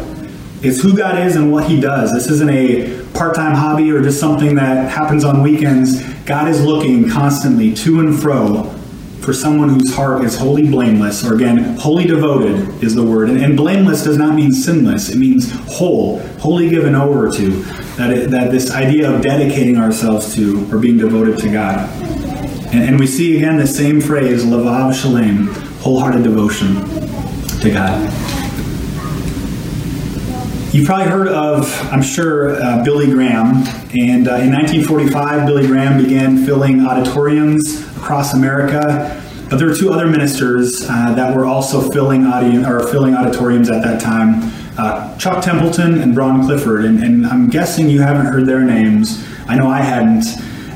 [0.62, 2.12] It's who God is and what He does.
[2.12, 6.04] This isn't a part time hobby or just something that happens on weekends.
[6.26, 8.75] God is looking constantly to and fro
[9.26, 13.30] for someone whose heart is wholly blameless, or again, wholly devoted is the word.
[13.30, 17.50] And, and blameless does not mean sinless, it means whole, wholly given over to.
[17.96, 21.90] That, it, that this idea of dedicating ourselves to or being devoted to God.
[22.72, 25.48] And, and we see again the same phrase, lavav shalem,
[25.82, 26.76] wholehearted devotion
[27.62, 28.14] to God.
[30.72, 33.64] You've probably heard of, I'm sure, uh, Billy Graham.
[33.98, 39.20] And uh, in 1945, Billy Graham began filling auditoriums across America.
[39.50, 43.70] But there were two other ministers uh, that were also filling audience or filling auditoriums
[43.70, 44.52] at that time.
[44.78, 49.26] Uh, Chuck Templeton and Bron Clifford, and, and, I'm guessing you haven't heard their names.
[49.48, 50.26] I know I hadn't.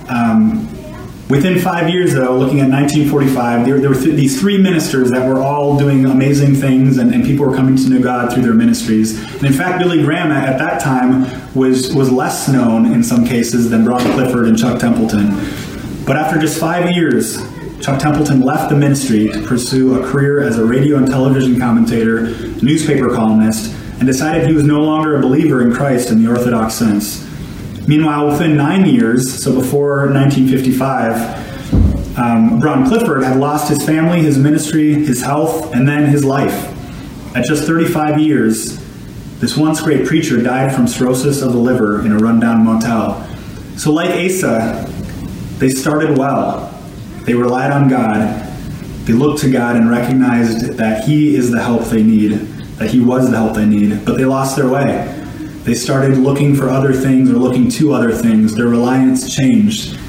[0.10, 0.65] Um,
[1.28, 5.28] within five years, though, looking at 1945, there, there were th- these three ministers that
[5.28, 8.54] were all doing amazing things, and, and, people were coming to know God through their
[8.54, 9.22] ministries.
[9.36, 13.26] And in fact, Billy Graham at, at that time was was less known in some
[13.26, 15.28] cases than Bron Clifford and Chuck Templeton.
[16.10, 17.38] But after just five years,
[17.82, 22.36] Chuck Templeton left the ministry to pursue a career as a radio and television commentator,
[22.63, 26.74] newspaper columnist, and decided he was no longer a believer in Christ in the Orthodox
[26.74, 27.24] sense.
[27.88, 34.36] Meanwhile, within nine years, so before 1955, um, Bron Clifford had lost his family, his
[34.36, 36.76] ministry, his health, and then his life.
[37.38, 38.80] At just 35 years,
[39.39, 43.24] This once great preacher died from cirrhosis of the liver in a rundown motel.
[43.78, 44.88] So, like Asa,
[45.60, 46.74] they started well.
[47.26, 48.45] They relied on God.
[49.06, 52.32] They looked to God and recognized that He is the help they need,
[52.78, 55.15] that He was the help they need, but they lost their way.
[55.63, 58.56] They started looking for other things or looking to other things.
[58.56, 60.00] Their reliance changed.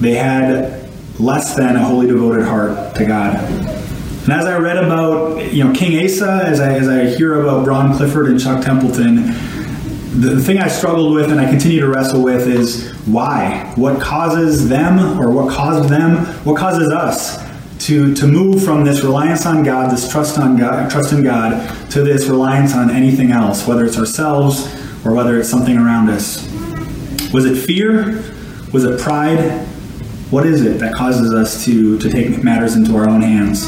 [0.00, 3.36] They had less than a wholly devoted heart to God.
[3.36, 7.64] And as I read about, you know, King Asa, as I, as I hear about
[7.64, 9.34] Bron Clifford and Chuck Templeton,
[10.16, 13.72] the, thing I struggled with and I continue to wrestle with is why?
[13.76, 16.24] What causes them or what caused them?
[16.44, 17.44] What causes us
[17.86, 21.90] to, to move from this reliance on God, this trust on God, trust in God,
[21.90, 24.66] to this reliance on anything else, whether it's ourselves
[25.04, 26.42] or whether it's something around us?
[27.32, 28.22] Was it fear?
[28.72, 29.66] Was it pride?
[30.30, 33.66] What is it that causes us to, to take matters into our own hands?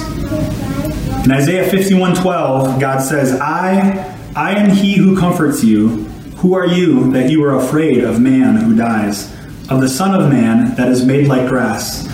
[1.25, 6.08] In Isaiah 51:12, God says, I, I am he who comforts you.
[6.39, 9.35] Who are you that you are afraid of man who dies,
[9.69, 12.07] of the Son of Man that is made like grass?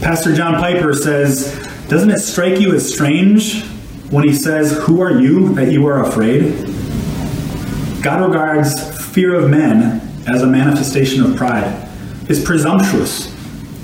[0.00, 1.52] Pastor John Piper says,
[1.88, 3.64] Doesn't it strike you as strange
[4.10, 6.52] when he says, Who are you that you are afraid?
[8.00, 11.88] God regards fear of men as a manifestation of pride.
[12.28, 13.26] It's presumptuous.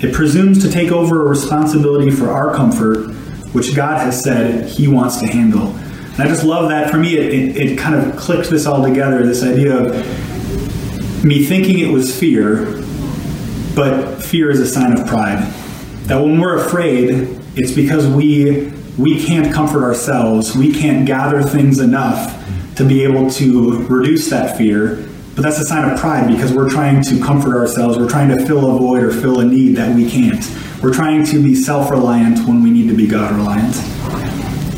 [0.01, 3.11] It presumes to take over a responsibility for our comfort,
[3.51, 5.77] which God has said He wants to handle.
[6.19, 6.91] And I just love that.
[6.91, 11.45] For me, it, it, it kind of clicked this all together this idea of me
[11.45, 12.83] thinking it was fear,
[13.73, 15.41] but fear is a sign of pride.
[16.07, 20.57] That when we're afraid, it's because we we can't comfort ourselves.
[20.57, 22.35] We can't gather things enough
[22.75, 25.07] to be able to reduce that fear.
[25.35, 27.97] But that's a sign of pride because we're trying to comfort ourselves.
[27.97, 30.45] We're trying to fill a void or fill a need that we can't.
[30.83, 33.98] We're trying to be self reliant when we need to be God reliant.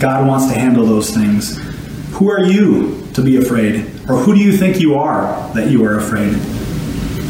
[0.01, 1.59] God wants to handle those things.
[2.13, 3.85] Who are you to be afraid?
[4.09, 6.33] Or who do you think you are that you are afraid?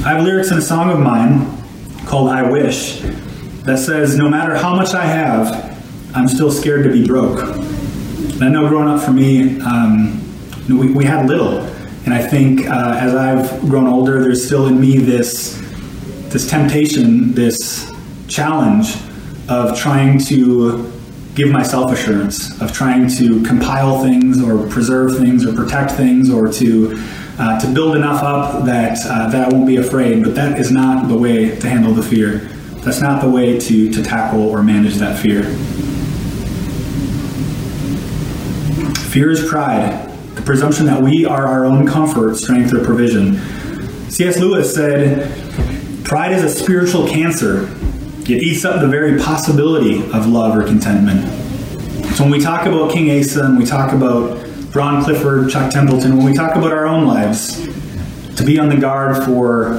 [0.05, 1.45] I have lyrics in a song of mine
[2.05, 3.01] called I Wish
[3.65, 7.41] that says, No matter how much I have, I'm still scared to be broke.
[7.41, 10.23] And I know growing up for me, um,
[10.69, 11.59] we, we had little.
[12.05, 15.57] And I think uh, as I've grown older, there's still in me this,
[16.29, 17.93] this temptation, this
[18.29, 18.95] challenge
[19.49, 20.89] of trying to
[21.35, 26.51] give myself assurance, of trying to compile things or preserve things or protect things or
[26.51, 27.01] to,
[27.39, 30.23] uh, to build enough up that, uh, that I won't be afraid.
[30.23, 32.39] But that is not the way to handle the fear.
[32.83, 35.43] That's not the way to, to tackle or manage that fear.
[39.11, 43.37] Fear is pride, the presumption that we are our own comfort, strength, or provision.
[44.09, 44.39] C.S.
[44.39, 45.29] Lewis said,
[46.05, 47.69] Pride is a spiritual cancer.
[48.29, 51.27] It eats up the very possibility of love or contentment.
[52.15, 56.15] So when we talk about King Asa and we talk about Bron Clifford, Chuck Templeton,
[56.17, 57.67] when we talk about our own lives,
[58.35, 59.73] to be on the guard for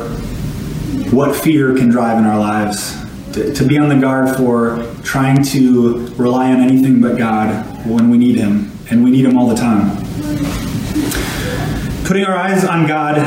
[1.12, 2.96] what fear can drive in our lives,
[3.32, 8.10] to, to be on the guard for trying to rely on anything but God when
[8.10, 9.96] we need Him, and we need Him all the time.
[12.04, 13.18] Putting our eyes on God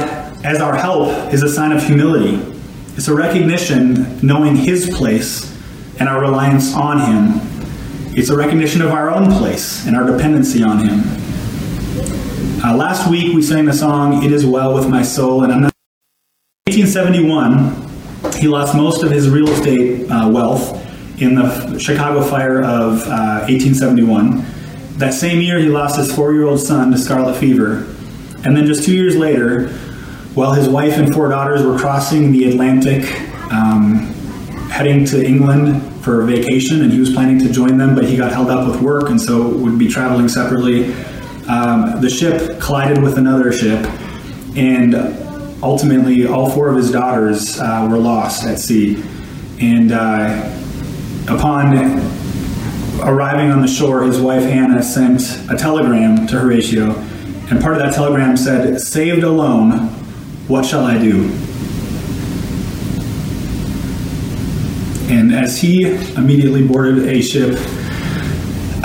[0.46, 2.55] as our help is a sign of humility.
[2.98, 5.54] It's a recognition knowing His place
[6.00, 7.42] and our reliance on Him.
[8.18, 11.02] It's a recognition of our own place and our dependency on Him.
[12.64, 15.62] Uh, last week we sang the song "It Is Well with My Soul," and I'm
[15.64, 15.74] not.
[16.68, 20.82] 1871, he lost most of his real estate uh, wealth
[21.22, 24.44] in the Chicago fire of uh, 1871.
[24.98, 27.86] That same year, he lost his four-year-old son to scarlet fever,
[28.46, 29.68] and then just two years later,
[30.36, 33.04] while his wife and four daughters were crossing the Atlantic,
[33.52, 34.00] um,
[34.70, 38.18] heading to England for a vacation, and he was planning to join them, but he
[38.18, 40.94] got held up with work, and so would be traveling separately.
[41.48, 43.80] Um, the ship collided with another ship,
[44.58, 44.96] and
[45.64, 49.02] ultimately, all four of his daughters uh, were lost at sea.
[49.62, 50.52] And uh,
[51.30, 51.78] upon
[53.00, 56.92] arriving on the shore, his wife Hannah sent a telegram to Horatio,
[57.50, 59.95] and part of that telegram said, Saved alone,
[60.48, 61.24] what shall I do?
[65.08, 65.86] And as he
[66.16, 67.60] immediately boarded a ship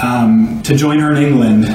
[0.03, 1.67] um, to join her in England,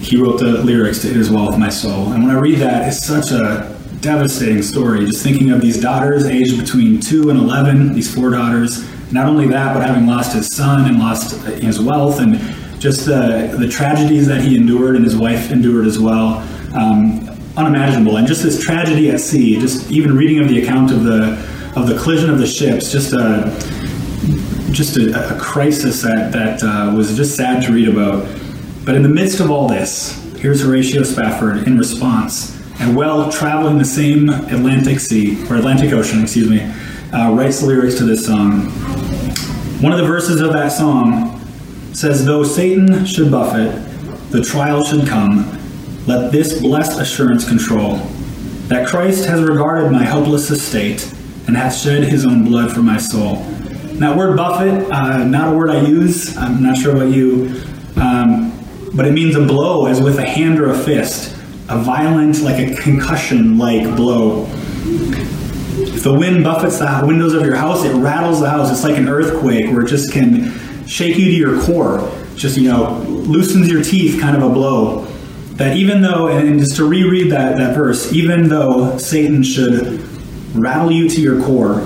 [0.00, 2.12] he wrote the lyrics to It Is Well With My Soul.
[2.12, 5.04] And when I read that, it's such a devastating story.
[5.06, 8.86] Just thinking of these daughters aged between 2 and 11, these four daughters.
[9.12, 12.38] Not only that, but having lost his son and lost his wealth and
[12.80, 16.46] just the, the tragedies that he endured and his wife endured as well.
[16.74, 17.27] Um,
[17.58, 18.16] unimaginable.
[18.16, 21.32] And just this tragedy at sea, just even reading of the account of the,
[21.76, 23.52] of the collision of the ships, just a,
[24.70, 28.26] just a, a crisis that, that uh, was just sad to read about.
[28.84, 32.56] But in the midst of all this, here's Horatio Spafford in response.
[32.80, 36.60] And while traveling the same Atlantic Sea, or Atlantic Ocean, excuse me,
[37.12, 38.66] uh, writes the lyrics to this song.
[39.82, 41.40] One of the verses of that song
[41.92, 43.72] says, Though Satan should buffet,
[44.30, 45.57] the trial should come,
[46.08, 47.96] let this blessed assurance control
[48.68, 51.06] that Christ has regarded my helpless estate
[51.46, 53.36] and hath shed his own blood for my soul.
[53.98, 57.62] That word buffet, uh, not a word I use, I'm not sure about you,
[57.96, 58.58] um,
[58.94, 61.34] but it means a blow as with a hand or a fist,
[61.68, 64.46] a violent, like a concussion like blow.
[64.46, 68.72] If the wind buffets the windows of your house, it rattles the house.
[68.72, 72.10] It's like an earthquake where it just can shake you to your core.
[72.34, 75.06] Just, you know, loosens your teeth kind of a blow.
[75.58, 80.00] That even though, and just to reread that, that verse, even though Satan should
[80.54, 81.80] rattle you to your core,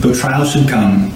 [0.00, 1.12] though trials should come,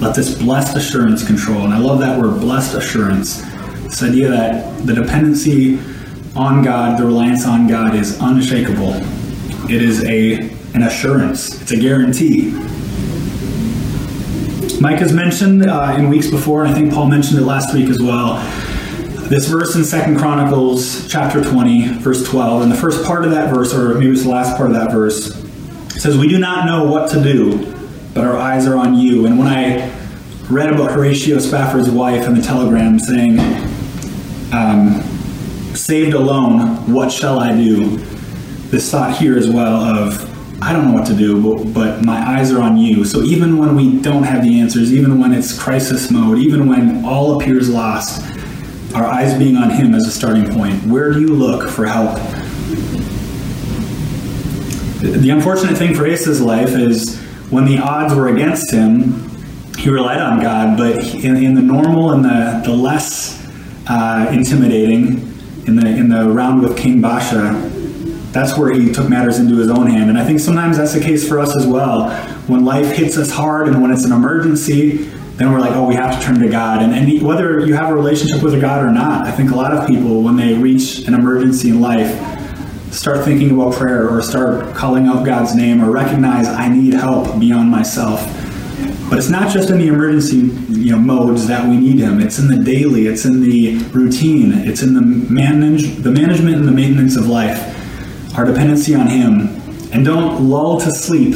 [0.00, 1.62] let this blessed assurance control.
[1.64, 3.40] And I love that word, blessed assurance.
[3.84, 5.78] This idea that the dependency
[6.34, 8.94] on God, the reliance on God is unshakable.
[9.70, 11.62] It is a an assurance.
[11.62, 12.50] It's a guarantee.
[14.80, 17.88] Mike has mentioned uh, in weeks before, and I think Paul mentioned it last week
[17.88, 18.36] as well.
[19.28, 23.52] This verse in Second Chronicles chapter 20, verse 12, and the first part of that
[23.52, 25.34] verse, or maybe it's the last part of that verse,
[26.00, 27.74] says, We do not know what to do,
[28.14, 29.26] but our eyes are on you.
[29.26, 29.92] And when I
[30.48, 33.40] read about Horatio Spafford's wife in the telegram saying,
[34.52, 35.02] um,
[35.74, 37.96] Saved alone, what shall I do?
[38.68, 42.16] This thought here as well of, I don't know what to do, but, but my
[42.16, 43.04] eyes are on you.
[43.04, 47.04] So even when we don't have the answers, even when it's crisis mode, even when
[47.04, 48.22] all appears lost,
[48.96, 50.82] our eyes being on Him as a starting point.
[50.84, 52.16] Where do you look for help?
[55.00, 57.20] The unfortunate thing for Asa's life is
[57.50, 59.30] when the odds were against him,
[59.76, 63.46] he relied on God, but in, in the normal and the, the less
[63.86, 65.18] uh, intimidating,
[65.66, 69.70] in the, in the round with King Baasha, that's where he took matters into his
[69.70, 70.08] own hand.
[70.08, 72.10] And I think sometimes that's the case for us as well.
[72.46, 75.94] When life hits us hard and when it's an emergency, then we're like, oh, we
[75.94, 76.82] have to turn to God.
[76.82, 79.54] And, and whether you have a relationship with a God or not, I think a
[79.54, 82.10] lot of people, when they reach an emergency in life,
[82.90, 87.38] start thinking about prayer or start calling out God's name or recognize I need help
[87.38, 88.20] beyond myself.
[89.10, 92.20] But it's not just in the emergency you know, modes that we need Him.
[92.20, 93.06] It's in the daily.
[93.06, 94.52] It's in the routine.
[94.52, 97.74] It's in the manage the management and the maintenance of life
[98.36, 99.48] our dependency on Him,
[99.92, 101.34] and don't lull to sleep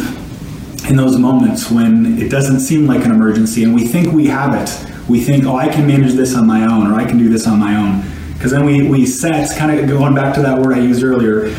[0.89, 4.55] in those moments when it doesn't seem like an emergency and we think we have
[4.55, 5.09] it.
[5.09, 7.47] We think, oh, I can manage this on my own, or I can do this
[7.47, 8.09] on my own.
[8.33, 11.51] Because then we, we set, kind of going back to that word I used earlier,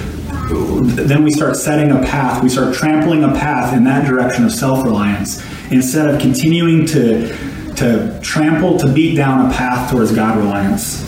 [0.49, 4.51] then we start setting a path, we start trampling a path in that direction of
[4.51, 7.27] self reliance instead of continuing to,
[7.75, 11.03] to trample, to beat down a path towards God reliance.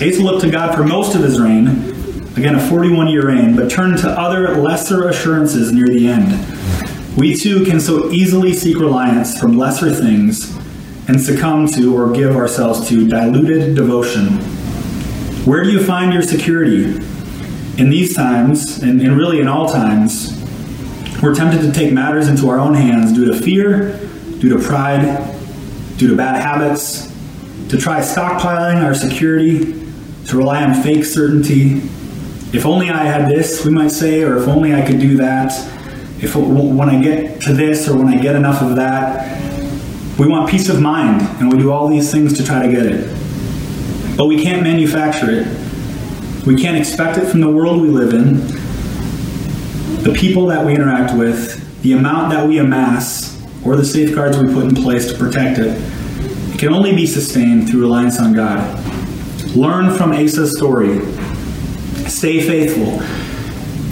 [0.00, 1.91] Asa looked to God for most of his reign,
[2.36, 7.16] Again, a 41 year reign, but turn to other lesser assurances near the end.
[7.16, 10.56] We too can so easily seek reliance from lesser things
[11.08, 14.38] and succumb to or give ourselves to diluted devotion.
[15.44, 16.84] Where do you find your security?
[17.76, 20.38] In these times, and, and really in all times,
[21.22, 23.98] we're tempted to take matters into our own hands due to fear,
[24.38, 25.36] due to pride,
[25.98, 27.12] due to bad habits,
[27.68, 29.86] to try stockpiling our security,
[30.28, 31.82] to rely on fake certainty,
[32.52, 35.52] if only I had this, we might say, or if only I could do that.
[36.22, 39.40] If when I get to this or when I get enough of that,
[40.18, 42.84] we want peace of mind, and we do all these things to try to get
[42.84, 43.08] it.
[44.16, 45.46] But we can't manufacture it.
[46.46, 48.46] We can't expect it from the world we live in,
[50.02, 54.52] the people that we interact with, the amount that we amass, or the safeguards we
[54.52, 55.78] put in place to protect it.
[56.54, 58.60] It can only be sustained through reliance on God.
[59.56, 61.00] Learn from Asa's story
[62.08, 63.00] Stay faithful.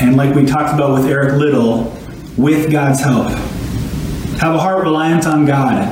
[0.00, 1.96] And like we talked about with Eric Liddell,
[2.36, 3.28] with God's help.
[4.40, 5.88] Have a heart reliant on God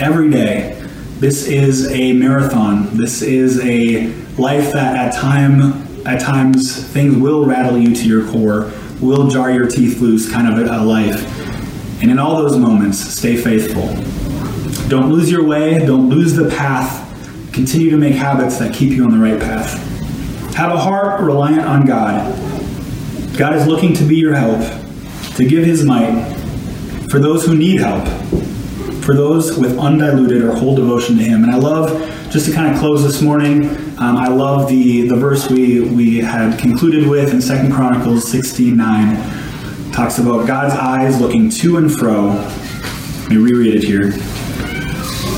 [0.00, 0.76] every day.
[1.18, 2.96] This is a marathon.
[2.96, 4.06] This is a
[4.40, 9.50] life that at time at times things will rattle you to your core, will jar
[9.50, 11.22] your teeth loose, kind of a life.
[12.02, 13.86] And in all those moments, stay faithful.
[14.88, 17.06] Don't lose your way, don't lose the path.
[17.52, 19.89] Continue to make habits that keep you on the right path.
[20.60, 22.36] Have a heart reliant on God.
[23.38, 24.60] God is looking to be your help,
[25.36, 26.34] to give his might
[27.08, 28.06] for those who need help,
[29.02, 31.44] for those with undiluted or whole devotion to him.
[31.44, 31.98] And I love,
[32.30, 36.18] just to kind of close this morning, um, I love the, the verse we, we
[36.18, 39.92] had concluded with in Second Chronicles 69.
[39.92, 42.34] Talks about God's eyes looking to and fro.
[42.34, 44.12] Let me reread it here.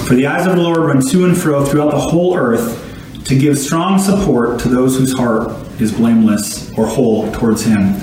[0.04, 2.82] For the eyes of the Lord run to and fro throughout the whole earth
[3.24, 5.50] to give strong support to those whose heart
[5.80, 7.94] is blameless or whole towards Him.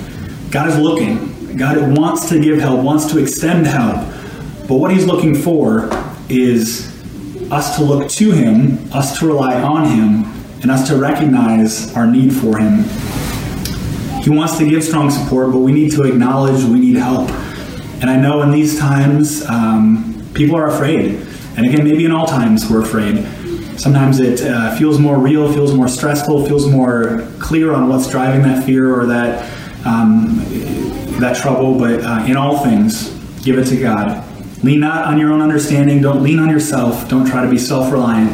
[0.49, 1.57] God is looking.
[1.57, 3.97] God wants to give help, wants to extend help.
[4.67, 5.89] But what He's looking for
[6.29, 6.87] is
[7.51, 10.23] us to look to Him, us to rely on Him,
[10.61, 12.83] and us to recognize our need for Him.
[14.21, 17.29] He wants to give strong support, but we need to acknowledge we need help.
[18.01, 21.25] And I know in these times, um, people are afraid.
[21.57, 23.25] And again, maybe in all times we're afraid.
[23.79, 28.41] Sometimes it uh, feels more real, feels more stressful, feels more clear on what's driving
[28.41, 29.49] that fear or that
[29.85, 30.43] um,
[31.21, 31.79] that trouble.
[31.79, 33.09] But uh, in all things,
[33.41, 34.25] give it to God.
[34.65, 36.01] Lean not on your own understanding.
[36.01, 37.07] Don't lean on yourself.
[37.07, 38.29] Don't try to be self-reliant.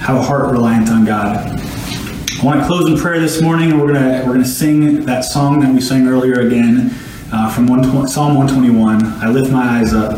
[0.00, 1.38] Have a heart reliant on God.
[1.38, 5.58] I want to close in prayer this morning, we're gonna we're gonna sing that song
[5.62, 6.94] that we sang earlier again
[7.32, 9.04] uh, from one, Psalm 121.
[9.20, 10.16] I lift my eyes up.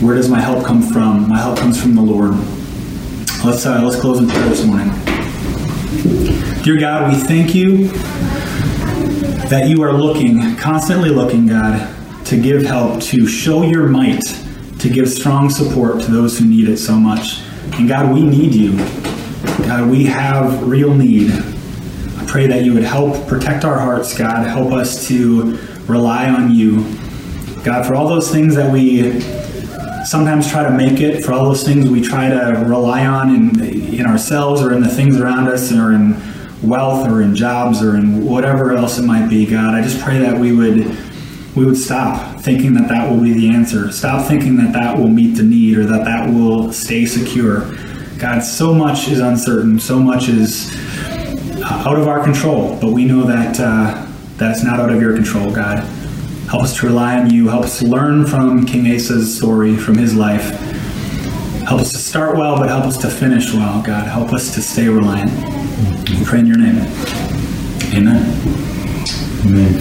[0.00, 1.28] Where does my help come from?
[1.28, 2.32] My help comes from the Lord.
[3.44, 4.88] Let's uh, let's close in prayer this morning.
[6.62, 7.88] Dear God, we thank you
[9.48, 11.92] that you are looking, constantly looking, God,
[12.26, 14.22] to give help, to show your might,
[14.78, 17.40] to give strong support to those who need it so much.
[17.72, 18.76] And God, we need you.
[19.66, 21.32] God, we have real need.
[21.32, 24.46] I pray that you would help protect our hearts, God.
[24.46, 26.84] Help us to rely on you.
[27.64, 29.20] God, for all those things that we
[30.04, 33.94] sometimes try to make it, for all those things we try to rely on in,
[33.94, 36.20] in ourselves or in the things around us or in
[36.62, 40.18] wealth or in jobs or in whatever else it might be, God, I just pray
[40.18, 40.96] that we would
[41.54, 43.92] we would stop thinking that that will be the answer.
[43.92, 47.70] Stop thinking that that will meet the need or that that will stay secure.
[48.18, 50.74] God, so much is uncertain, so much is
[51.62, 55.14] uh, out of our control, but we know that uh, that's not out of your
[55.14, 55.86] control, God.
[56.52, 57.48] Help us to rely on you.
[57.48, 60.50] Help us to learn from King Asa's story, from his life.
[61.66, 64.06] Help us to start well, but help us to finish well, God.
[64.06, 65.30] Help us to stay reliant.
[66.10, 66.76] We pray in your name.
[67.94, 68.38] Amen.
[69.46, 69.78] Amen.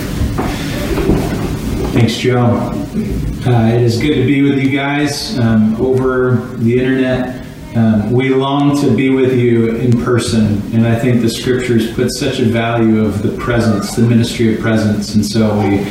[1.91, 2.45] Thanks, Joe.
[2.45, 7.45] Uh, it is good to be with you guys um, over the internet.
[7.75, 12.11] Um, we long to be with you in person, and I think the scriptures put
[12.11, 15.85] such a value of the presence, the ministry of presence, and so we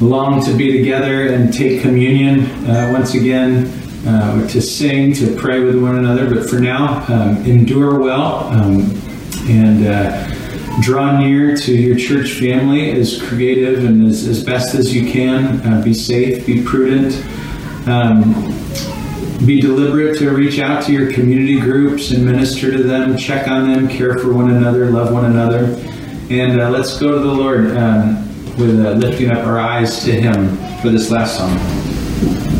[0.00, 3.66] long to be together and take communion uh, once again,
[4.06, 6.32] uh, to sing, to pray with one another.
[6.32, 8.90] But for now, um, endure well um,
[9.48, 14.94] and uh, draw near to your church family as creative and as, as best as
[14.94, 15.60] you can.
[15.66, 17.14] Uh, be safe, be prudent.
[17.88, 18.52] Um,
[19.44, 23.70] be deliberate to reach out to your community groups and minister to them, check on
[23.70, 25.64] them, care for one another, love one another.
[26.30, 28.25] And uh, let's go to the Lord um,
[28.58, 32.55] with uh, lifting up our eyes to Him for this last song.